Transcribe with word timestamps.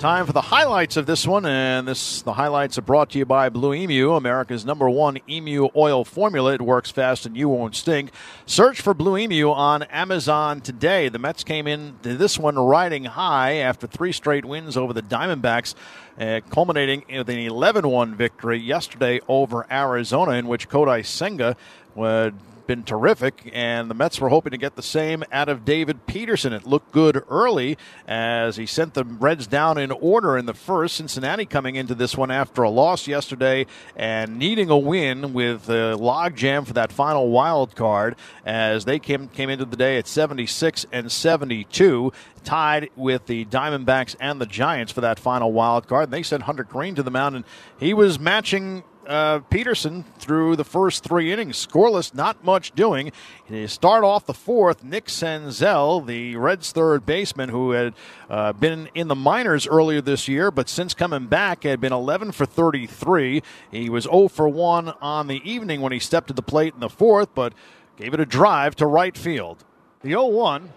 Time 0.00 0.24
for 0.24 0.32
the 0.32 0.40
highlights 0.40 0.96
of 0.96 1.04
this 1.04 1.26
one, 1.26 1.44
and 1.44 1.86
this 1.86 2.22
the 2.22 2.32
highlights 2.32 2.78
are 2.78 2.82
brought 2.82 3.10
to 3.10 3.18
you 3.18 3.26
by 3.26 3.50
Blue 3.50 3.74
Emu, 3.74 4.14
America's 4.14 4.64
number 4.64 4.88
one 4.88 5.18
emu 5.28 5.68
oil 5.76 6.06
formula. 6.06 6.54
It 6.54 6.62
works 6.62 6.90
fast 6.90 7.26
and 7.26 7.36
you 7.36 7.50
won't 7.50 7.76
stink. 7.76 8.10
Search 8.46 8.80
for 8.80 8.94
Blue 8.94 9.18
Emu 9.18 9.50
on 9.50 9.82
Amazon 9.82 10.62
today. 10.62 11.10
The 11.10 11.18
Mets 11.18 11.44
came 11.44 11.66
in 11.66 11.98
to 12.02 12.16
this 12.16 12.38
one 12.38 12.58
riding 12.58 13.04
high 13.04 13.56
after 13.56 13.86
three 13.86 14.12
straight 14.12 14.46
wins 14.46 14.74
over 14.74 14.94
the 14.94 15.02
Diamondbacks, 15.02 15.74
uh, 16.18 16.40
culminating 16.48 17.04
with 17.10 17.28
an 17.28 17.36
11-1 17.36 18.14
victory 18.14 18.58
yesterday 18.58 19.20
over 19.28 19.66
Arizona, 19.70 20.32
in 20.32 20.48
which 20.48 20.70
Kodai 20.70 21.04
Senga 21.04 21.58
would 21.94 22.34
been 22.70 22.84
terrific, 22.84 23.50
and 23.52 23.90
the 23.90 23.94
Mets 23.94 24.20
were 24.20 24.28
hoping 24.28 24.52
to 24.52 24.56
get 24.56 24.76
the 24.76 24.82
same 24.82 25.24
out 25.32 25.48
of 25.48 25.64
David 25.64 26.06
Peterson. 26.06 26.52
It 26.52 26.64
looked 26.64 26.92
good 26.92 27.20
early 27.28 27.76
as 28.06 28.58
he 28.58 28.64
sent 28.64 28.94
the 28.94 29.02
Reds 29.02 29.48
down 29.48 29.76
in 29.76 29.90
order 29.90 30.38
in 30.38 30.46
the 30.46 30.54
first. 30.54 30.94
Cincinnati 30.94 31.46
coming 31.46 31.74
into 31.74 31.96
this 31.96 32.16
one 32.16 32.30
after 32.30 32.62
a 32.62 32.70
loss 32.70 33.08
yesterday 33.08 33.66
and 33.96 34.38
needing 34.38 34.70
a 34.70 34.78
win 34.78 35.32
with 35.32 35.68
a 35.68 35.96
logjam 35.98 36.64
for 36.64 36.72
that 36.74 36.92
final 36.92 37.30
wild 37.30 37.74
card 37.74 38.14
as 38.46 38.84
they 38.84 39.00
came 39.00 39.26
came 39.26 39.50
into 39.50 39.64
the 39.64 39.76
day 39.76 39.98
at 39.98 40.06
76 40.06 40.86
and 40.92 41.10
72 41.10 42.12
tied 42.44 42.88
with 42.94 43.26
the 43.26 43.46
Diamondbacks 43.46 44.14
and 44.20 44.40
the 44.40 44.46
Giants 44.46 44.92
for 44.92 45.00
that 45.00 45.18
final 45.18 45.52
wild 45.52 45.88
card. 45.88 46.04
And 46.04 46.12
they 46.12 46.22
sent 46.22 46.44
Hunter 46.44 46.62
Greene 46.62 46.94
to 46.94 47.02
the 47.02 47.10
mound, 47.10 47.34
and 47.34 47.44
he 47.80 47.92
was 47.94 48.20
matching 48.20 48.84
uh, 49.10 49.40
Peterson 49.50 50.04
through 50.18 50.54
the 50.54 50.64
first 50.64 51.02
three 51.02 51.32
innings. 51.32 51.66
Scoreless, 51.66 52.14
not 52.14 52.44
much 52.44 52.70
doing. 52.72 53.10
To 53.48 53.66
start 53.66 54.04
off 54.04 54.24
the 54.24 54.34
fourth, 54.34 54.84
Nick 54.84 55.06
Senzel, 55.06 56.06
the 56.06 56.36
Reds' 56.36 56.70
third 56.70 57.04
baseman, 57.04 57.48
who 57.48 57.72
had 57.72 57.94
uh, 58.30 58.52
been 58.52 58.88
in 58.94 59.08
the 59.08 59.16
minors 59.16 59.66
earlier 59.66 60.00
this 60.00 60.28
year, 60.28 60.52
but 60.52 60.68
since 60.68 60.94
coming 60.94 61.26
back 61.26 61.64
had 61.64 61.80
been 61.80 61.92
11 61.92 62.30
for 62.32 62.46
33. 62.46 63.42
He 63.72 63.90
was 63.90 64.04
0 64.04 64.28
for 64.28 64.48
1 64.48 64.90
on 65.02 65.26
the 65.26 65.42
evening 65.50 65.80
when 65.80 65.92
he 65.92 65.98
stepped 65.98 66.28
to 66.28 66.32
the 66.32 66.42
plate 66.42 66.74
in 66.74 66.80
the 66.80 66.88
fourth, 66.88 67.34
but 67.34 67.52
gave 67.96 68.14
it 68.14 68.20
a 68.20 68.26
drive 68.26 68.76
to 68.76 68.86
right 68.86 69.16
field. 69.16 69.64
The 70.02 70.10
0 70.10 70.26
1 70.26 70.72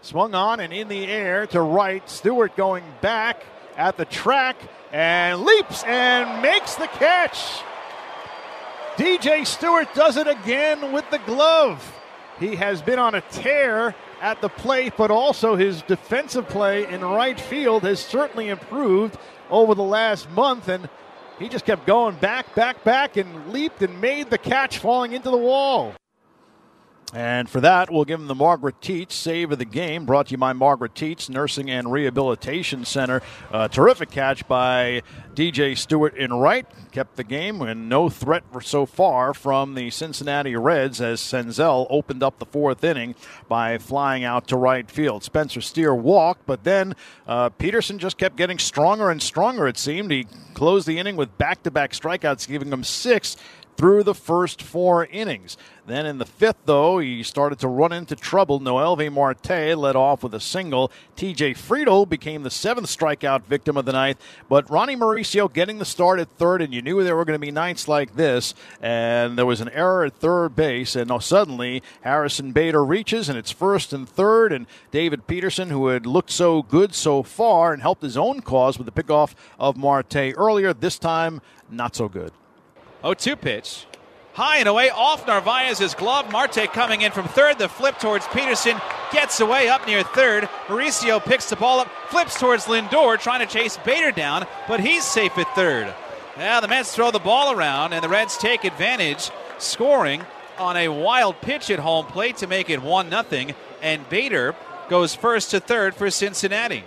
swung 0.00 0.34
on 0.34 0.58
and 0.58 0.72
in 0.72 0.88
the 0.88 1.06
air 1.06 1.46
to 1.48 1.60
right. 1.60 2.08
Stewart 2.08 2.56
going 2.56 2.84
back 3.02 3.44
at 3.78 3.96
the 3.96 4.04
track 4.04 4.56
and 4.92 5.42
leaps 5.42 5.84
and 5.84 6.42
makes 6.42 6.74
the 6.74 6.88
catch. 6.88 7.62
DJ 8.96 9.46
Stewart 9.46 9.88
does 9.94 10.16
it 10.16 10.26
again 10.26 10.92
with 10.92 11.08
the 11.10 11.18
glove. 11.20 11.94
He 12.40 12.56
has 12.56 12.82
been 12.82 12.98
on 12.98 13.14
a 13.14 13.20
tear 13.20 13.94
at 14.20 14.40
the 14.40 14.48
plate, 14.48 14.94
but 14.96 15.12
also 15.12 15.54
his 15.54 15.82
defensive 15.82 16.48
play 16.48 16.90
in 16.90 17.02
right 17.02 17.38
field 17.38 17.84
has 17.84 18.00
certainly 18.00 18.48
improved 18.48 19.16
over 19.48 19.76
the 19.76 19.84
last 19.84 20.28
month. 20.30 20.68
And 20.68 20.88
he 21.38 21.48
just 21.48 21.64
kept 21.64 21.86
going 21.86 22.16
back, 22.16 22.56
back, 22.56 22.82
back, 22.82 23.16
and 23.16 23.52
leaped 23.52 23.80
and 23.82 24.00
made 24.00 24.30
the 24.30 24.38
catch 24.38 24.78
falling 24.78 25.12
into 25.12 25.30
the 25.30 25.36
wall. 25.36 25.94
And 27.14 27.48
for 27.48 27.60
that, 27.60 27.90
we'll 27.90 28.04
give 28.04 28.20
him 28.20 28.26
the 28.26 28.34
Margaret 28.34 28.80
Tietz 28.80 29.12
save 29.12 29.50
of 29.52 29.58
the 29.58 29.64
game, 29.64 30.04
brought 30.04 30.26
to 30.26 30.32
you 30.32 30.38
by 30.38 30.52
Margaret 30.52 30.94
Tietz 30.94 31.30
Nursing 31.30 31.70
and 31.70 31.90
Rehabilitation 31.90 32.84
Center. 32.84 33.22
A 33.50 33.68
terrific 33.68 34.10
catch 34.10 34.46
by 34.46 35.02
DJ 35.34 35.76
Stewart 35.76 36.14
in 36.16 36.32
right, 36.34 36.66
kept 36.92 37.16
the 37.16 37.24
game, 37.24 37.62
and 37.62 37.88
no 37.88 38.10
threat 38.10 38.44
so 38.60 38.84
far 38.84 39.32
from 39.32 39.74
the 39.74 39.90
Cincinnati 39.90 40.54
Reds 40.54 41.00
as 41.00 41.20
Senzel 41.20 41.86
opened 41.88 42.22
up 42.22 42.38
the 42.38 42.46
fourth 42.46 42.84
inning 42.84 43.14
by 43.48 43.78
flying 43.78 44.24
out 44.24 44.46
to 44.48 44.56
right 44.56 44.90
field. 44.90 45.24
Spencer 45.24 45.60
Steer 45.60 45.94
walked, 45.94 46.44
but 46.44 46.64
then 46.64 46.94
uh, 47.26 47.48
Peterson 47.50 47.98
just 47.98 48.18
kept 48.18 48.36
getting 48.36 48.58
stronger 48.58 49.10
and 49.10 49.22
stronger, 49.22 49.66
it 49.66 49.78
seemed. 49.78 50.10
He 50.10 50.26
closed 50.54 50.86
the 50.86 50.98
inning 50.98 51.16
with 51.16 51.36
back 51.38 51.62
to 51.62 51.70
back 51.70 51.92
strikeouts, 51.92 52.48
giving 52.48 52.72
him 52.72 52.84
six 52.84 53.36
through 53.78 54.02
the 54.02 54.14
first 54.14 54.60
four 54.60 55.06
innings. 55.06 55.56
Then 55.86 56.04
in 56.04 56.18
the 56.18 56.26
fifth, 56.26 56.58
though, 56.66 56.98
he 56.98 57.22
started 57.22 57.60
to 57.60 57.68
run 57.68 57.92
into 57.92 58.14
trouble. 58.16 58.60
Noelvi 58.60 59.10
Marte 59.10 59.78
led 59.78 59.96
off 59.96 60.22
with 60.22 60.34
a 60.34 60.40
single. 60.40 60.90
TJ 61.16 61.56
Friedl 61.56 62.06
became 62.06 62.42
the 62.42 62.50
seventh 62.50 62.88
strikeout 62.88 63.44
victim 63.44 63.76
of 63.76 63.86
the 63.86 63.92
ninth. 63.92 64.20
But 64.48 64.68
Ronnie 64.68 64.96
Mauricio 64.96 65.50
getting 65.50 65.78
the 65.78 65.86
start 65.86 66.18
at 66.18 66.28
third, 66.28 66.60
and 66.60 66.74
you 66.74 66.82
knew 66.82 67.02
there 67.02 67.16
were 67.16 67.24
going 67.24 67.40
to 67.40 67.46
be 67.46 67.52
nights 67.52 67.88
like 67.88 68.16
this. 68.16 68.52
And 68.82 69.38
there 69.38 69.46
was 69.46 69.62
an 69.62 69.70
error 69.70 70.04
at 70.04 70.16
third 70.16 70.56
base, 70.56 70.94
and 70.94 71.10
suddenly 71.22 71.82
Harrison 72.02 72.52
Bader 72.52 72.84
reaches, 72.84 73.28
and 73.28 73.38
it's 73.38 73.52
first 73.52 73.92
and 73.92 74.06
third. 74.06 74.52
And 74.52 74.66
David 74.90 75.28
Peterson, 75.28 75.70
who 75.70 75.86
had 75.86 76.04
looked 76.04 76.30
so 76.30 76.62
good 76.62 76.94
so 76.94 77.22
far 77.22 77.72
and 77.72 77.80
helped 77.80 78.02
his 78.02 78.16
own 78.16 78.40
cause 78.40 78.76
with 78.76 78.92
the 78.92 79.02
pickoff 79.02 79.34
of 79.58 79.76
Marte 79.76 80.34
earlier, 80.36 80.74
this 80.74 80.98
time 80.98 81.40
not 81.70 81.94
so 81.94 82.08
good. 82.08 82.32
0 83.02 83.14
2 83.14 83.36
pitch. 83.36 83.86
High 84.34 84.58
and 84.58 84.68
away 84.68 84.90
off 84.90 85.26
Narvaez's 85.26 85.94
glove. 85.94 86.30
Marte 86.30 86.72
coming 86.72 87.02
in 87.02 87.10
from 87.10 87.26
third. 87.26 87.58
The 87.58 87.68
flip 87.68 87.98
towards 87.98 88.26
Peterson 88.28 88.80
gets 89.10 89.40
away 89.40 89.68
up 89.68 89.84
near 89.86 90.04
third. 90.04 90.44
Mauricio 90.68 91.20
picks 91.20 91.48
the 91.48 91.56
ball 91.56 91.80
up, 91.80 91.88
flips 92.08 92.38
towards 92.38 92.66
Lindor, 92.66 93.18
trying 93.18 93.40
to 93.40 93.52
chase 93.52 93.76
Bader 93.78 94.12
down, 94.12 94.46
but 94.68 94.78
he's 94.78 95.04
safe 95.04 95.36
at 95.38 95.52
third. 95.56 95.92
Now 96.36 96.60
the 96.60 96.68
Mets 96.68 96.94
throw 96.94 97.10
the 97.10 97.18
ball 97.18 97.52
around, 97.52 97.92
and 97.92 98.04
the 98.04 98.08
Reds 98.08 98.36
take 98.36 98.62
advantage, 98.62 99.30
scoring 99.58 100.22
on 100.56 100.76
a 100.76 100.88
wild 100.88 101.40
pitch 101.40 101.68
at 101.68 101.80
home 101.80 102.06
plate 102.06 102.36
to 102.36 102.46
make 102.46 102.70
it 102.70 102.80
1 102.80 103.10
0. 103.10 103.54
And 103.82 104.08
Bader 104.08 104.54
goes 104.88 105.16
first 105.16 105.50
to 105.50 105.58
third 105.58 105.96
for 105.96 106.10
Cincinnati. 106.10 106.84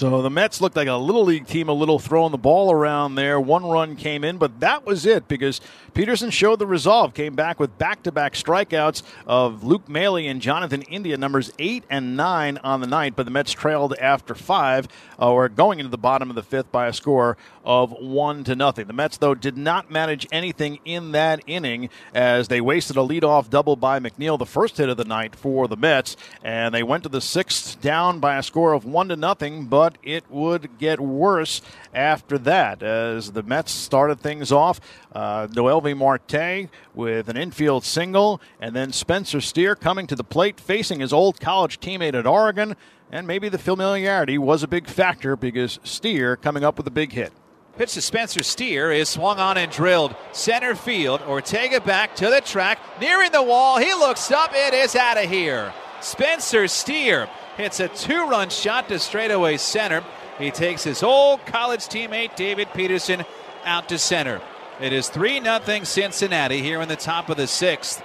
So 0.00 0.22
the 0.22 0.30
Mets 0.30 0.62
looked 0.62 0.76
like 0.76 0.88
a 0.88 0.94
little 0.94 1.24
league 1.24 1.46
team, 1.46 1.68
a 1.68 1.74
little 1.74 1.98
throwing 1.98 2.32
the 2.32 2.38
ball 2.38 2.72
around 2.72 3.16
there. 3.16 3.38
One 3.38 3.66
run 3.66 3.96
came 3.96 4.24
in, 4.24 4.38
but 4.38 4.60
that 4.60 4.86
was 4.86 5.04
it 5.04 5.28
because 5.28 5.60
Peterson 5.92 6.30
showed 6.30 6.58
the 6.58 6.66
resolve. 6.66 7.12
Came 7.12 7.34
back 7.34 7.60
with 7.60 7.76
back-to-back 7.76 8.32
strikeouts 8.32 9.02
of 9.26 9.62
Luke 9.62 9.90
Maile 9.90 10.16
and 10.16 10.40
Jonathan 10.40 10.80
India, 10.80 11.18
numbers 11.18 11.52
eight 11.58 11.84
and 11.90 12.16
nine 12.16 12.56
on 12.64 12.80
the 12.80 12.86
night. 12.86 13.14
But 13.14 13.26
the 13.26 13.30
Mets 13.30 13.52
trailed 13.52 13.92
after 14.00 14.34
five, 14.34 14.88
uh, 15.20 15.30
or 15.30 15.50
going 15.50 15.80
into 15.80 15.90
the 15.90 15.98
bottom 15.98 16.30
of 16.30 16.34
the 16.34 16.42
fifth 16.42 16.72
by 16.72 16.86
a 16.86 16.94
score 16.94 17.36
of 17.62 17.92
one 17.92 18.42
to 18.44 18.56
nothing. 18.56 18.86
The 18.86 18.94
Mets, 18.94 19.18
though, 19.18 19.34
did 19.34 19.58
not 19.58 19.90
manage 19.90 20.26
anything 20.32 20.78
in 20.86 21.12
that 21.12 21.42
inning 21.46 21.90
as 22.14 22.48
they 22.48 22.62
wasted 22.62 22.96
a 22.96 23.00
leadoff 23.00 23.50
double 23.50 23.76
by 23.76 24.00
McNeil, 24.00 24.38
the 24.38 24.46
first 24.46 24.78
hit 24.78 24.88
of 24.88 24.96
the 24.96 25.04
night 25.04 25.36
for 25.36 25.68
the 25.68 25.76
Mets, 25.76 26.16
and 26.42 26.74
they 26.74 26.82
went 26.82 27.02
to 27.02 27.10
the 27.10 27.20
sixth 27.20 27.78
down 27.82 28.18
by 28.18 28.38
a 28.38 28.42
score 28.42 28.72
of 28.72 28.86
one 28.86 29.08
to 29.10 29.16
nothing. 29.16 29.66
But 29.66 29.89
but 29.90 29.98
it 30.02 30.24
would 30.30 30.78
get 30.78 31.00
worse 31.00 31.60
after 31.92 32.38
that 32.38 32.82
as 32.82 33.32
the 33.32 33.42
Mets 33.42 33.72
started 33.72 34.20
things 34.20 34.52
off. 34.52 34.80
Uh, 35.12 35.48
Noelvi 35.48 35.96
Marte 35.96 36.70
with 36.94 37.28
an 37.28 37.36
infield 37.36 37.84
single, 37.84 38.40
and 38.60 38.74
then 38.74 38.92
Spencer 38.92 39.40
Steer 39.40 39.74
coming 39.74 40.06
to 40.06 40.14
the 40.14 40.24
plate 40.24 40.60
facing 40.60 41.00
his 41.00 41.12
old 41.12 41.40
college 41.40 41.80
teammate 41.80 42.14
at 42.14 42.26
Oregon. 42.26 42.76
And 43.10 43.26
maybe 43.26 43.48
the 43.48 43.58
familiarity 43.58 44.38
was 44.38 44.62
a 44.62 44.68
big 44.68 44.86
factor 44.86 45.34
because 45.34 45.80
Steer 45.82 46.36
coming 46.36 46.62
up 46.62 46.76
with 46.76 46.86
a 46.86 46.92
big 46.92 47.12
hit. 47.12 47.32
Pitch 47.76 47.94
to 47.94 48.02
Spencer 48.02 48.44
Steer 48.44 48.92
is 48.92 49.08
swung 49.08 49.38
on 49.38 49.58
and 49.58 49.72
drilled. 49.72 50.14
Center 50.30 50.76
field. 50.76 51.20
Ortega 51.22 51.80
back 51.80 52.14
to 52.16 52.26
the 52.30 52.40
track. 52.40 52.78
Nearing 53.00 53.32
the 53.32 53.42
wall. 53.42 53.78
He 53.78 53.92
looks 53.94 54.30
up. 54.30 54.52
It 54.54 54.74
is 54.74 54.94
out 54.94 55.16
of 55.16 55.28
here. 55.28 55.72
Spencer 56.00 56.68
Steer 56.68 57.28
hits 57.60 57.78
a 57.80 57.88
two 57.88 58.26
run 58.26 58.48
shot 58.48 58.88
to 58.88 58.98
straightaway 58.98 59.56
center. 59.58 60.02
He 60.38 60.50
takes 60.50 60.82
his 60.82 61.02
old 61.02 61.44
college 61.44 61.82
teammate 61.82 62.34
David 62.34 62.68
Peterson 62.72 63.24
out 63.64 63.88
to 63.90 63.98
center. 63.98 64.40
It 64.80 64.94
is 64.94 65.10
3 65.10 65.42
0 65.42 65.84
Cincinnati 65.84 66.62
here 66.62 66.80
in 66.80 66.88
the 66.88 66.96
top 66.96 67.28
of 67.28 67.36
the 67.36 67.46
sixth. 67.46 68.02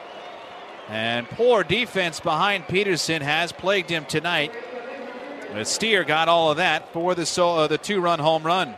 And 0.89 1.27
poor 1.29 1.63
defense 1.63 2.19
behind 2.19 2.67
Peterson 2.67 3.21
has 3.21 3.51
plagued 3.51 3.89
him 3.89 4.05
tonight. 4.05 4.53
The 5.53 5.63
Steer 5.63 6.03
got 6.03 6.27
all 6.27 6.51
of 6.51 6.57
that 6.57 6.91
for 6.91 7.15
the, 7.15 7.25
so, 7.25 7.55
uh, 7.55 7.67
the 7.67 7.77
two 7.77 8.01
run 8.01 8.19
home 8.19 8.43
run. 8.43 8.75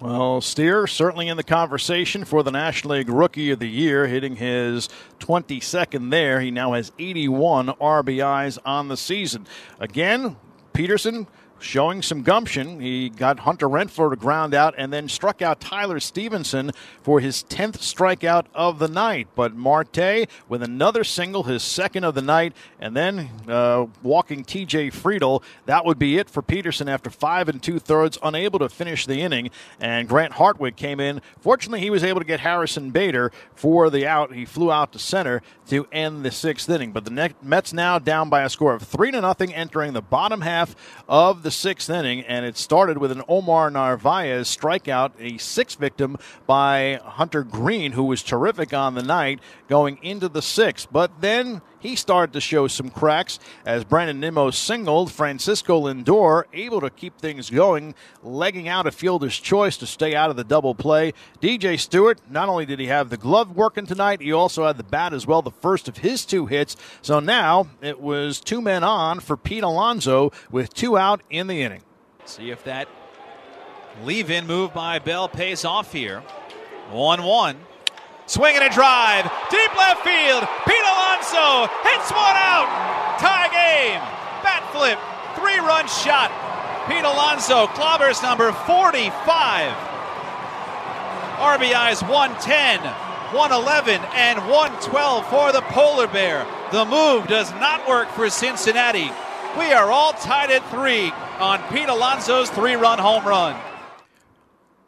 Well, 0.00 0.40
Steer 0.40 0.88
certainly 0.88 1.28
in 1.28 1.36
the 1.36 1.44
conversation 1.44 2.24
for 2.24 2.42
the 2.42 2.50
National 2.50 2.96
League 2.96 3.08
Rookie 3.08 3.52
of 3.52 3.60
the 3.60 3.68
Year, 3.68 4.08
hitting 4.08 4.36
his 4.36 4.88
22nd 5.20 6.10
there. 6.10 6.40
He 6.40 6.50
now 6.50 6.72
has 6.72 6.90
81 6.98 7.68
RBIs 7.68 8.58
on 8.66 8.88
the 8.88 8.96
season. 8.96 9.46
Again, 9.78 10.36
Peterson 10.72 11.28
showing 11.64 12.02
some 12.02 12.22
gumption. 12.22 12.80
He 12.80 13.08
got 13.08 13.40
Hunter 13.40 13.68
Renfroe 13.68 14.10
to 14.10 14.16
ground 14.16 14.54
out 14.54 14.74
and 14.76 14.92
then 14.92 15.08
struck 15.08 15.42
out 15.42 15.60
Tyler 15.60 15.98
Stephenson 15.98 16.70
for 17.02 17.20
his 17.20 17.44
10th 17.48 17.78
strikeout 17.78 18.46
of 18.54 18.78
the 18.78 18.88
night. 18.88 19.28
But 19.34 19.54
Marte 19.54 20.28
with 20.48 20.62
another 20.62 21.02
single, 21.04 21.44
his 21.44 21.62
second 21.62 22.04
of 22.04 22.14
the 22.14 22.22
night, 22.22 22.52
and 22.78 22.96
then 22.96 23.30
uh, 23.48 23.86
walking 24.02 24.44
TJ 24.44 24.92
Friedl. 24.92 25.42
That 25.66 25.84
would 25.84 25.98
be 25.98 26.18
it 26.18 26.28
for 26.28 26.42
Peterson 26.42 26.88
after 26.88 27.10
five 27.10 27.48
and 27.48 27.62
two 27.62 27.78
thirds, 27.78 28.18
unable 28.22 28.58
to 28.58 28.68
finish 28.68 29.06
the 29.06 29.20
inning. 29.20 29.50
And 29.80 30.08
Grant 30.08 30.34
Hartwig 30.34 30.76
came 30.76 31.00
in. 31.00 31.22
Fortunately, 31.40 31.80
he 31.80 31.90
was 31.90 32.04
able 32.04 32.20
to 32.20 32.26
get 32.26 32.40
Harrison 32.40 32.90
Bader 32.90 33.32
for 33.54 33.90
the 33.90 34.06
out. 34.06 34.34
He 34.34 34.44
flew 34.44 34.70
out 34.70 34.92
to 34.92 34.98
center 34.98 35.42
to 35.68 35.86
end 35.90 36.24
the 36.24 36.30
sixth 36.30 36.68
inning. 36.68 36.92
But 36.92 37.04
the 37.04 37.34
Mets 37.42 37.72
now 37.72 37.98
down 37.98 38.28
by 38.28 38.42
a 38.42 38.50
score 38.50 38.74
of 38.74 38.82
three 38.82 39.10
to 39.10 39.20
nothing, 39.20 39.54
entering 39.54 39.94
the 39.94 40.02
bottom 40.02 40.42
half 40.42 40.76
of 41.08 41.42
the 41.42 41.50
sixth 41.54 41.88
inning, 41.88 42.20
and 42.22 42.44
it 42.44 42.56
started 42.56 42.98
with 42.98 43.12
an 43.12 43.22
Omar 43.28 43.70
Narvaez 43.70 44.54
strikeout, 44.54 45.12
a 45.18 45.38
sixth 45.38 45.78
victim 45.78 46.16
by 46.46 47.00
Hunter 47.02 47.42
Greene, 47.42 47.92
who 47.92 48.04
was 48.04 48.22
terrific 48.22 48.74
on 48.74 48.94
the 48.94 49.02
night 49.02 49.40
going 49.68 49.98
into 50.02 50.28
the 50.28 50.42
sixth. 50.42 50.88
But 50.92 51.20
then 51.20 51.62
he 51.84 51.94
started 51.94 52.32
to 52.32 52.40
show 52.40 52.66
some 52.66 52.88
cracks 52.88 53.38
as 53.66 53.84
Brandon 53.84 54.18
Nimmo 54.18 54.50
singled. 54.50 55.12
Francisco 55.12 55.82
Lindor 55.82 56.44
able 56.54 56.80
to 56.80 56.88
keep 56.88 57.18
things 57.18 57.50
going, 57.50 57.94
legging 58.22 58.68
out 58.68 58.86
a 58.86 58.90
fielder's 58.90 59.38
choice 59.38 59.76
to 59.76 59.86
stay 59.86 60.14
out 60.14 60.30
of 60.30 60.36
the 60.36 60.44
double 60.44 60.74
play. 60.74 61.12
DJ 61.42 61.78
Stewart, 61.78 62.22
not 62.30 62.48
only 62.48 62.64
did 62.64 62.80
he 62.80 62.86
have 62.86 63.10
the 63.10 63.18
glove 63.18 63.54
working 63.54 63.84
tonight, 63.84 64.22
he 64.22 64.32
also 64.32 64.66
had 64.66 64.78
the 64.78 64.82
bat 64.82 65.12
as 65.12 65.26
well, 65.26 65.42
the 65.42 65.50
first 65.50 65.86
of 65.86 65.98
his 65.98 66.24
two 66.24 66.46
hits. 66.46 66.74
So 67.02 67.20
now 67.20 67.68
it 67.82 68.00
was 68.00 68.40
two 68.40 68.62
men 68.62 68.82
on 68.82 69.20
for 69.20 69.36
Pete 69.36 69.62
Alonso 69.62 70.32
with 70.50 70.72
two 70.72 70.96
out 70.96 71.22
in 71.28 71.48
the 71.48 71.60
inning. 71.60 71.82
See 72.24 72.50
if 72.50 72.64
that 72.64 72.88
leave 74.02 74.30
in 74.30 74.46
move 74.46 74.72
by 74.72 75.00
Bell 75.00 75.28
pays 75.28 75.66
off 75.66 75.92
here. 75.92 76.20
1 76.90 77.22
1. 77.22 77.56
Swing 78.26 78.56
and 78.56 78.64
a 78.64 78.72
drive. 78.72 79.24
Deep 79.50 79.76
left 79.76 80.02
field. 80.02 80.48
Pete 80.66 80.86
Alonso 80.88 81.68
hits 81.84 82.08
one 82.10 82.36
out. 82.40 82.68
Tie 83.20 83.48
game. 83.52 84.00
Bat 84.42 84.64
flip. 84.72 84.98
Three 85.36 85.58
run 85.58 85.86
shot. 85.88 86.32
Pete 86.88 87.04
Alonso 87.04 87.66
clobbers 87.68 88.22
number 88.22 88.52
45. 88.52 89.72
RBIs 91.34 92.00
110, 92.08 92.80
111, 92.80 94.00
and 94.14 94.38
112 94.38 95.26
for 95.28 95.52
the 95.52 95.60
Polar 95.62 96.06
Bear. 96.06 96.46
The 96.72 96.84
move 96.84 97.26
does 97.26 97.50
not 97.52 97.86
work 97.88 98.08
for 98.10 98.30
Cincinnati. 98.30 99.10
We 99.58 99.72
are 99.72 99.90
all 99.90 100.12
tied 100.14 100.50
at 100.50 100.68
three 100.70 101.10
on 101.38 101.60
Pete 101.70 101.88
Alonso's 101.88 102.48
three 102.50 102.74
run 102.74 102.98
home 102.98 103.24
run. 103.24 103.56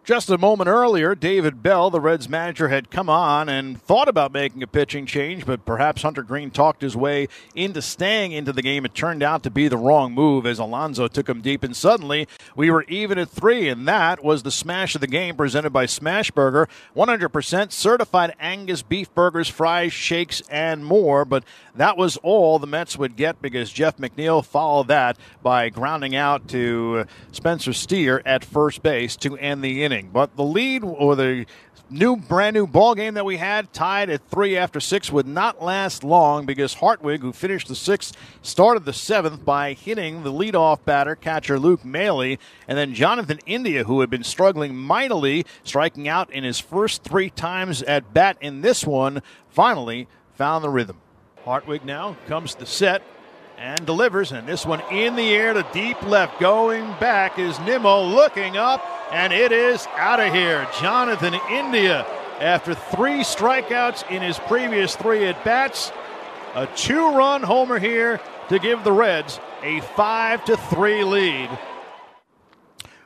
Just 0.06 0.30
a 0.30 0.38
moment 0.38 0.68
earlier, 0.68 1.16
David 1.16 1.64
Bell, 1.64 1.90
the 1.90 2.00
Reds 2.00 2.28
manager, 2.28 2.68
had 2.68 2.92
come 2.92 3.10
on 3.10 3.48
and 3.48 3.82
thought 3.82 4.08
about 4.08 4.32
making 4.32 4.62
a 4.62 4.68
pitching 4.68 5.04
change, 5.04 5.44
but 5.44 5.64
perhaps 5.64 6.02
Hunter 6.02 6.22
Greene 6.22 6.52
talked 6.52 6.80
his 6.80 6.96
way 6.96 7.26
into 7.56 7.82
staying 7.82 8.30
into 8.30 8.52
the 8.52 8.62
game. 8.62 8.84
It 8.84 8.94
turned 8.94 9.24
out 9.24 9.42
to 9.42 9.50
be 9.50 9.66
the 9.66 9.76
wrong 9.76 10.12
move 10.12 10.46
as 10.46 10.60
Alonso 10.60 11.08
took 11.08 11.28
him 11.28 11.40
deep, 11.40 11.64
and 11.64 11.74
suddenly 11.74 12.28
we 12.54 12.70
were 12.70 12.84
even 12.84 13.18
at 13.18 13.30
three, 13.30 13.68
and 13.68 13.88
that 13.88 14.22
was 14.22 14.44
the 14.44 14.52
smash 14.52 14.94
of 14.94 15.00
the 15.00 15.08
game 15.08 15.34
presented 15.34 15.70
by 15.70 15.86
Smashburger. 15.86 16.68
100% 16.94 17.72
certified 17.72 18.32
Angus 18.38 18.82
beef 18.82 19.12
burgers, 19.12 19.48
fries, 19.48 19.92
shakes, 19.92 20.40
and 20.48 20.84
more, 20.86 21.24
but 21.24 21.42
that 21.74 21.96
was 21.96 22.16
all 22.18 22.60
the 22.60 22.68
Mets 22.68 22.96
would 22.96 23.16
get 23.16 23.42
because 23.42 23.72
Jeff 23.72 23.96
McNeil 23.96 24.44
followed 24.44 24.86
that 24.86 25.18
by 25.42 25.68
grounding 25.68 26.14
out 26.14 26.46
to 26.46 27.06
Spencer 27.32 27.72
Steer 27.72 28.22
at 28.24 28.44
first 28.44 28.84
base 28.84 29.16
to 29.16 29.36
end 29.38 29.64
the 29.64 29.82
inning 29.82 29.95
But 30.04 30.36
the 30.36 30.44
lead 30.44 30.84
or 30.84 31.16
the 31.16 31.46
new 31.88 32.16
brand 32.16 32.54
new 32.54 32.66
ball 32.66 32.94
game 32.94 33.14
that 33.14 33.24
we 33.24 33.36
had 33.36 33.72
tied 33.72 34.10
at 34.10 34.28
three 34.28 34.56
after 34.56 34.80
six 34.80 35.12
would 35.12 35.26
not 35.26 35.62
last 35.62 36.02
long 36.02 36.44
because 36.44 36.74
Hartwig, 36.74 37.20
who 37.20 37.32
finished 37.32 37.68
the 37.68 37.74
sixth, 37.74 38.14
started 38.42 38.84
the 38.84 38.92
seventh 38.92 39.44
by 39.44 39.72
hitting 39.72 40.22
the 40.22 40.32
leadoff 40.32 40.84
batter 40.84 41.14
catcher 41.14 41.58
Luke 41.58 41.84
Maile, 41.84 42.36
and 42.68 42.78
then 42.78 42.94
Jonathan 42.94 43.38
India, 43.46 43.84
who 43.84 44.00
had 44.00 44.10
been 44.10 44.24
struggling 44.24 44.76
mightily, 44.76 45.46
striking 45.62 46.08
out 46.08 46.30
in 46.32 46.44
his 46.44 46.58
first 46.58 47.02
three 47.02 47.30
times 47.30 47.82
at 47.82 48.12
bat 48.12 48.36
in 48.40 48.62
this 48.62 48.84
one, 48.84 49.22
finally 49.48 50.08
found 50.34 50.64
the 50.64 50.70
rhythm. 50.70 51.00
Hartwig 51.44 51.84
now 51.84 52.16
comes 52.26 52.54
to 52.56 52.66
set 52.66 53.02
and 53.58 53.86
delivers, 53.86 54.32
and 54.32 54.46
this 54.46 54.66
one 54.66 54.80
in 54.90 55.16
the 55.16 55.34
air 55.34 55.52
to 55.52 55.66
deep 55.72 56.00
left. 56.02 56.38
Going 56.40 56.84
back 57.00 57.38
is 57.38 57.58
Nimmo 57.60 58.02
looking 58.04 58.56
up 58.56 58.84
and 59.12 59.32
it 59.32 59.52
is 59.52 59.86
out 59.96 60.20
of 60.20 60.32
here. 60.32 60.66
Jonathan 60.80 61.34
India, 61.50 62.04
after 62.40 62.74
three 62.74 63.20
strikeouts 63.20 64.10
in 64.10 64.22
his 64.22 64.38
previous 64.40 64.96
three 64.96 65.24
at 65.24 65.42
bats, 65.44 65.92
a 66.54 66.66
two 66.76 67.16
run 67.16 67.42
homer 67.42 67.78
here 67.78 68.20
to 68.48 68.58
give 68.58 68.84
the 68.84 68.92
Reds 68.92 69.40
a 69.62 69.80
5 69.80 70.44
to 70.46 70.56
3 70.56 71.04
lead. 71.04 71.50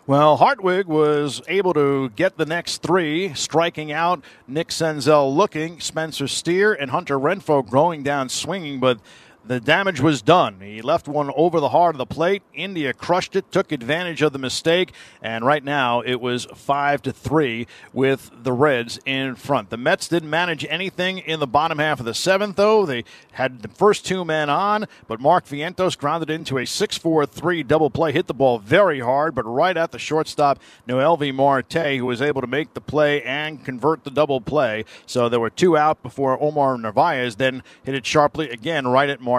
Well, 0.06 0.38
Hartwig 0.38 0.86
was 0.86 1.40
able 1.46 1.72
to 1.74 2.08
get 2.10 2.36
the 2.36 2.46
next 2.46 2.82
three, 2.82 3.32
striking 3.34 3.92
out 3.92 4.24
Nick 4.48 4.68
Senzel 4.68 5.34
looking, 5.34 5.78
Spencer 5.78 6.26
Steer, 6.26 6.72
and 6.72 6.90
Hunter 6.90 7.16
Renfroe 7.18 7.68
growing 7.68 8.02
down 8.02 8.28
swinging, 8.28 8.80
but 8.80 8.98
the 9.44 9.60
damage 9.60 10.00
was 10.00 10.22
done. 10.22 10.60
He 10.60 10.82
left 10.82 11.08
one 11.08 11.30
over 11.34 11.60
the 11.60 11.70
heart 11.70 11.94
of 11.94 11.98
the 11.98 12.06
plate. 12.06 12.42
India 12.54 12.92
crushed 12.92 13.34
it, 13.34 13.50
took 13.50 13.72
advantage 13.72 14.22
of 14.22 14.32
the 14.32 14.38
mistake, 14.38 14.92
and 15.22 15.44
right 15.44 15.64
now 15.64 16.00
it 16.00 16.20
was 16.20 16.46
five 16.54 17.02
to 17.02 17.12
three 17.12 17.66
with 17.92 18.30
the 18.42 18.52
Reds 18.52 19.00
in 19.06 19.34
front. 19.34 19.70
The 19.70 19.76
Mets 19.76 20.08
didn't 20.08 20.30
manage 20.30 20.64
anything 20.68 21.18
in 21.18 21.40
the 21.40 21.46
bottom 21.46 21.78
half 21.78 22.00
of 22.00 22.06
the 22.06 22.14
seventh, 22.14 22.56
though. 22.56 22.84
They 22.84 23.04
had 23.32 23.62
the 23.62 23.68
first 23.68 24.04
two 24.04 24.24
men 24.24 24.50
on, 24.50 24.86
but 25.08 25.20
Mark 25.20 25.46
Vientos 25.46 25.96
grounded 25.96 26.30
into 26.30 26.58
a 26.58 26.62
6-4-3 26.62 27.66
double 27.66 27.90
play, 27.90 28.12
hit 28.12 28.26
the 28.26 28.34
ball 28.34 28.58
very 28.58 29.00
hard, 29.00 29.34
but 29.34 29.44
right 29.44 29.76
at 29.76 29.92
the 29.92 29.98
shortstop, 29.98 30.60
Noelvi 30.86 31.32
Marte, 31.34 31.96
who 31.96 32.06
was 32.06 32.22
able 32.22 32.40
to 32.40 32.46
make 32.46 32.74
the 32.74 32.80
play 32.80 33.22
and 33.22 33.64
convert 33.64 34.04
the 34.04 34.10
double 34.10 34.40
play. 34.40 34.84
So 35.06 35.28
there 35.28 35.40
were 35.40 35.50
two 35.50 35.76
out 35.76 36.02
before 36.02 36.40
Omar 36.40 36.76
Narvaez 36.76 37.36
then 37.36 37.62
hit 37.82 37.94
it 37.94 38.06
sharply 38.06 38.50
again 38.50 38.86
right 38.86 39.08
at 39.08 39.20
Marte. 39.20 39.29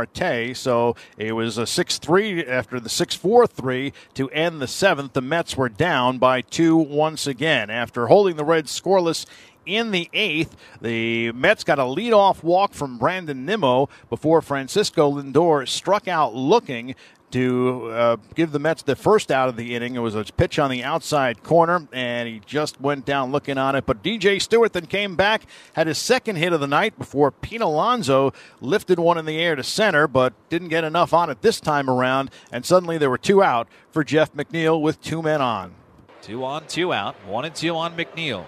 So 0.53 0.95
it 1.17 1.33
was 1.33 1.57
a 1.57 1.67
6 1.67 1.97
3 1.97 2.45
after 2.45 2.79
the 2.79 2.89
6 2.89 3.15
4 3.15 3.47
3 3.47 3.93
to 4.15 4.29
end 4.29 4.61
the 4.61 4.67
seventh. 4.67 5.13
The 5.13 5.21
Mets 5.21 5.57
were 5.57 5.69
down 5.69 6.17
by 6.17 6.41
two 6.41 6.75
once 6.77 7.27
again. 7.27 7.69
After 7.69 8.07
holding 8.07 8.35
the 8.35 8.45
Reds 8.45 8.79
scoreless 8.79 9.25
in 9.65 9.91
the 9.91 10.09
eighth. 10.13 10.55
The 10.81 11.31
Mets 11.33 11.63
got 11.63 11.79
a 11.79 11.83
leadoff 11.83 12.43
walk 12.43 12.73
from 12.73 12.97
Brandon 12.97 13.45
Nimmo 13.45 13.89
before 14.09 14.41
Francisco 14.41 15.11
Lindor 15.11 15.67
struck 15.67 16.07
out 16.07 16.33
looking 16.33 16.95
to 17.31 17.89
uh, 17.91 18.17
give 18.35 18.51
the 18.51 18.59
Mets 18.59 18.83
the 18.83 18.95
first 18.95 19.31
out 19.31 19.49
of 19.49 19.55
the 19.55 19.75
inning. 19.75 19.95
It 19.95 19.99
was 19.99 20.15
a 20.15 20.23
pitch 20.23 20.59
on 20.59 20.69
the 20.69 20.83
outside 20.83 21.43
corner, 21.43 21.87
and 21.91 22.27
he 22.27 22.41
just 22.45 22.79
went 22.79 23.05
down 23.05 23.31
looking 23.31 23.57
on 23.57 23.75
it. 23.75 23.85
But 23.85 24.03
DJ 24.03 24.41
Stewart 24.41 24.73
then 24.73 24.85
came 24.85 25.15
back, 25.15 25.43
had 25.73 25.87
his 25.87 25.97
second 25.97 26.37
hit 26.37 26.53
of 26.53 26.59
the 26.59 26.67
night 26.67 26.97
before 26.97 27.31
Pete 27.31 27.61
Alonso 27.61 28.33
lifted 28.59 28.99
one 28.99 29.17
in 29.17 29.25
the 29.25 29.39
air 29.39 29.55
to 29.55 29.63
center, 29.63 30.07
but 30.07 30.33
didn't 30.49 30.69
get 30.69 30.83
enough 30.83 31.13
on 31.13 31.29
it 31.29 31.41
this 31.41 31.59
time 31.59 31.89
around. 31.89 32.31
And 32.51 32.65
suddenly 32.65 32.97
there 32.97 33.09
were 33.09 33.17
two 33.17 33.41
out 33.43 33.67
for 33.89 34.03
Jeff 34.03 34.33
McNeil 34.33 34.81
with 34.81 35.01
two 35.01 35.21
men 35.21 35.41
on. 35.41 35.73
Two 36.21 36.43
on, 36.43 36.67
two 36.67 36.93
out. 36.93 37.15
One 37.25 37.45
and 37.45 37.55
two 37.55 37.75
on 37.75 37.97
McNeil. 37.97 38.45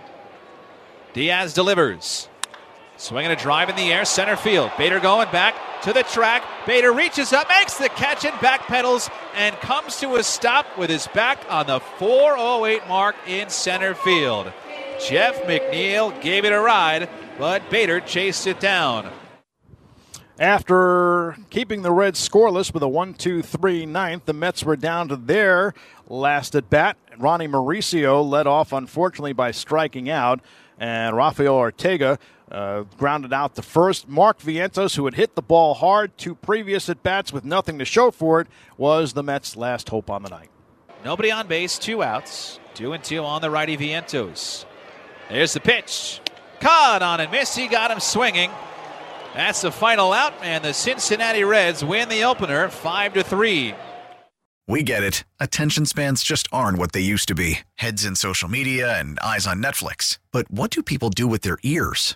Diaz 1.13 1.53
delivers. 1.53 2.29
Swinging 3.03 3.31
a 3.31 3.35
drive 3.35 3.67
in 3.67 3.75
the 3.75 3.91
air, 3.91 4.05
center 4.05 4.37
field. 4.37 4.71
Bader 4.77 5.01
going 5.01 5.29
back 5.29 5.81
to 5.81 5.91
the 5.91 6.03
track. 6.03 6.41
Bader 6.65 6.93
reaches 6.93 7.33
up, 7.33 7.49
makes 7.49 7.77
the 7.77 7.89
catch, 7.89 8.23
and 8.23 8.33
backpedals 8.35 9.11
and 9.35 9.53
comes 9.57 9.99
to 9.99 10.15
a 10.15 10.23
stop 10.23 10.77
with 10.77 10.89
his 10.89 11.05
back 11.07 11.39
on 11.49 11.67
the 11.67 11.81
408 11.81 12.87
mark 12.87 13.17
in 13.27 13.49
center 13.49 13.93
field. 13.93 14.53
Jeff 15.05 15.43
McNeil 15.43 16.21
gave 16.21 16.45
it 16.45 16.53
a 16.53 16.59
ride, 16.61 17.09
but 17.37 17.69
Bader 17.69 17.99
chased 17.99 18.47
it 18.47 18.61
down. 18.61 19.11
After 20.39 21.35
keeping 21.49 21.81
the 21.81 21.91
Reds 21.91 22.25
scoreless 22.25 22.73
with 22.73 22.83
a 22.83 22.87
1 22.87 23.15
2 23.15 23.41
3 23.41 23.85
ninth, 23.85 24.23
the 24.23 24.33
Mets 24.33 24.63
were 24.63 24.77
down 24.77 25.09
to 25.09 25.17
their 25.17 25.73
last 26.07 26.55
at 26.55 26.69
bat. 26.69 26.95
Ronnie 27.17 27.49
Mauricio 27.49 28.25
led 28.25 28.47
off, 28.47 28.71
unfortunately, 28.71 29.33
by 29.33 29.51
striking 29.51 30.09
out, 30.09 30.39
and 30.79 31.17
Rafael 31.17 31.53
Ortega 31.53 32.17
uh, 32.53 32.83
grounded 32.97 33.33
out 33.33 33.55
the 33.55 33.61
first. 33.61 34.07
Mark 34.07 34.39
Vientos, 34.39 34.95
who 34.95 35.05
had 35.05 35.15
hit 35.15 35.35
the 35.35 35.41
ball 35.41 35.73
hard 35.73 36.17
two 36.17 36.35
previous 36.35 36.87
at 36.87 37.03
bats 37.03 37.33
with 37.33 37.43
nothing 37.43 37.79
to 37.79 37.85
show 37.85 38.11
for 38.11 38.39
it, 38.39 38.47
was 38.77 39.13
the 39.13 39.23
Mets' 39.23 39.55
last 39.55 39.89
hope 39.89 40.09
on 40.09 40.23
the 40.23 40.29
night. 40.29 40.49
Nobody 41.03 41.31
on 41.31 41.47
base, 41.47 41.77
two 41.77 42.03
outs. 42.03 42.59
Two 42.73 42.93
and 42.93 43.03
two 43.03 43.23
on 43.23 43.41
the 43.41 43.49
righty 43.49 43.77
Vientos. 43.77 44.65
There's 45.29 45.53
the 45.53 45.59
pitch. 45.59 46.21
Caught 46.59 47.01
on 47.01 47.19
and 47.19 47.31
miss. 47.31 47.55
He 47.55 47.67
got 47.67 47.91
him 47.91 47.99
swinging. 47.99 48.51
That's 49.33 49.61
the 49.61 49.71
final 49.71 50.13
out, 50.13 50.33
and 50.41 50.63
the 50.63 50.73
Cincinnati 50.73 51.43
Reds 51.43 51.83
win 51.83 52.07
the 52.07 52.23
opener 52.23 52.69
5 52.69 53.13
to 53.15 53.23
3. 53.23 53.73
We 54.67 54.83
get 54.83 55.03
it. 55.03 55.23
Attention 55.39 55.85
spans 55.85 56.23
just 56.23 56.47
aren't 56.51 56.77
what 56.77 56.93
they 56.93 57.01
used 57.01 57.27
to 57.27 57.35
be 57.35 57.59
heads 57.75 58.05
in 58.05 58.15
social 58.15 58.47
media 58.47 58.97
and 58.97 59.19
eyes 59.19 59.45
on 59.45 59.61
Netflix. 59.61 60.19
But 60.31 60.49
what 60.49 60.71
do 60.71 60.81
people 60.81 61.09
do 61.09 61.27
with 61.27 61.41
their 61.41 61.57
ears? 61.63 62.15